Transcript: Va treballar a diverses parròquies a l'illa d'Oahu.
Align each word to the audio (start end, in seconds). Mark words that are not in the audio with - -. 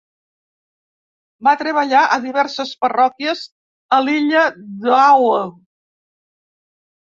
Va 1.47 1.53
treballar 1.59 2.01
a 2.15 2.17
diverses 2.23 2.73
parròquies 2.87 3.45
a 3.99 4.01
l'illa 4.09 4.49
d'Oahu. 4.65 5.33